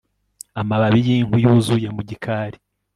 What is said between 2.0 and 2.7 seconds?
gikari